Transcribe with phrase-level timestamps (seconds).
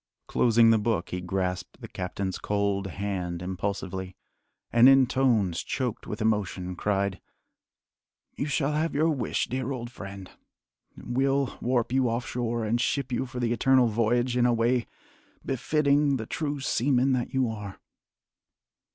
[0.25, 4.15] Closing the book, he grasped the captain's cold hand impulsively,
[4.73, 7.21] and in tones choked with emotion, cried:
[8.35, 10.31] "You shall have your wish, dear old friend!
[10.97, 14.87] We'll warp you off shore and ship you for the Eternal Voyage in a way
[15.45, 17.79] befitting the true seaman that you are."